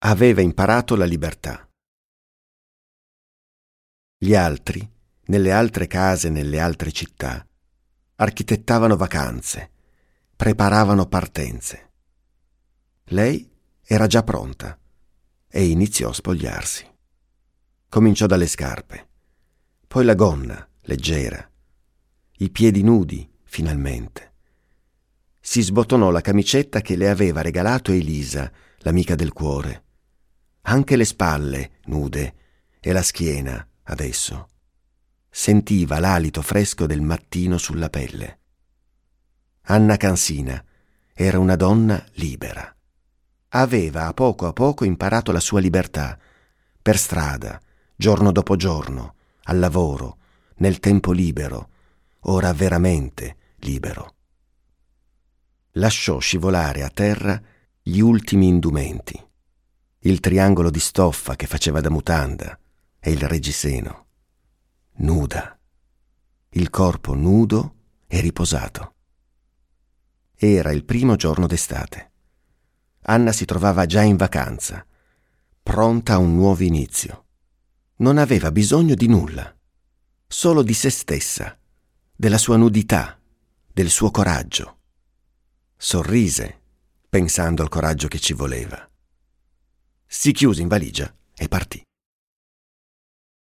aveva 0.00 0.42
imparato 0.42 0.94
la 0.94 1.04
libertà. 1.04 1.68
Gli 4.16 4.34
altri, 4.34 4.88
nelle 5.24 5.50
altre 5.50 5.88
case, 5.88 6.28
nelle 6.28 6.60
altre 6.60 6.92
città, 6.92 7.44
architettavano 8.14 8.96
vacanze, 8.96 9.70
preparavano 10.36 11.06
partenze. 11.06 11.90
Lei 13.06 13.50
era 13.82 14.06
già 14.06 14.22
pronta 14.22 14.78
e 15.48 15.66
iniziò 15.66 16.10
a 16.10 16.14
spogliarsi. 16.14 16.88
Cominciò 17.88 18.26
dalle 18.26 18.46
scarpe, 18.46 19.08
poi 19.88 20.04
la 20.04 20.14
gonna, 20.14 20.68
leggera, 20.82 21.50
i 22.38 22.50
piedi 22.50 22.82
nudi, 22.82 23.28
finalmente. 23.42 24.34
Si 25.40 25.60
sbottonò 25.60 26.10
la 26.10 26.20
camicetta 26.20 26.82
che 26.82 26.94
le 26.94 27.08
aveva 27.08 27.40
regalato 27.40 27.90
Elisa, 27.90 28.52
l'amica 28.78 29.16
del 29.16 29.32
cuore 29.32 29.86
anche 30.62 30.96
le 30.96 31.04
spalle 31.04 31.70
nude 31.86 32.34
e 32.80 32.92
la 32.92 33.02
schiena 33.02 33.66
adesso. 33.84 34.48
Sentiva 35.30 35.98
l'alito 35.98 36.42
fresco 36.42 36.86
del 36.86 37.00
mattino 37.00 37.58
sulla 37.58 37.88
pelle. 37.88 38.38
Anna 39.62 39.96
Cansina 39.96 40.62
era 41.12 41.38
una 41.38 41.56
donna 41.56 42.04
libera. 42.14 42.74
Aveva 43.48 44.06
a 44.06 44.14
poco 44.14 44.46
a 44.46 44.52
poco 44.52 44.84
imparato 44.84 45.32
la 45.32 45.40
sua 45.40 45.60
libertà, 45.60 46.18
per 46.80 46.98
strada, 46.98 47.60
giorno 47.96 48.32
dopo 48.32 48.56
giorno, 48.56 49.14
al 49.44 49.58
lavoro, 49.58 50.18
nel 50.56 50.80
tempo 50.80 51.12
libero, 51.12 51.70
ora 52.20 52.52
veramente 52.52 53.36
libero. 53.60 54.14
Lasciò 55.72 56.18
scivolare 56.18 56.82
a 56.82 56.90
terra 56.90 57.40
gli 57.82 58.00
ultimi 58.00 58.48
indumenti 58.48 59.27
il 60.02 60.20
triangolo 60.20 60.70
di 60.70 60.78
stoffa 60.78 61.34
che 61.34 61.48
faceva 61.48 61.80
da 61.80 61.90
mutanda 61.90 62.56
e 63.00 63.10
il 63.10 63.20
reggiseno. 63.26 64.06
Nuda. 64.98 65.58
Il 66.50 66.70
corpo 66.70 67.14
nudo 67.14 67.74
e 68.06 68.20
riposato. 68.20 68.94
Era 70.36 70.70
il 70.70 70.84
primo 70.84 71.16
giorno 71.16 71.48
d'estate. 71.48 72.12
Anna 73.02 73.32
si 73.32 73.44
trovava 73.44 73.86
già 73.86 74.02
in 74.02 74.16
vacanza, 74.16 74.86
pronta 75.62 76.14
a 76.14 76.18
un 76.18 76.34
nuovo 76.34 76.62
inizio. 76.62 77.24
Non 77.96 78.18
aveva 78.18 78.52
bisogno 78.52 78.94
di 78.94 79.08
nulla, 79.08 79.52
solo 80.28 80.62
di 80.62 80.74
se 80.74 80.90
stessa, 80.90 81.58
della 82.14 82.38
sua 82.38 82.56
nudità, 82.56 83.20
del 83.72 83.90
suo 83.90 84.12
coraggio. 84.12 84.78
Sorrise, 85.76 86.60
pensando 87.08 87.62
al 87.62 87.68
coraggio 87.68 88.06
che 88.06 88.20
ci 88.20 88.32
voleva 88.32 88.88
si 90.08 90.32
chiuse 90.32 90.62
in 90.62 90.68
valigia 90.68 91.14
e 91.36 91.48
partì. 91.48 91.87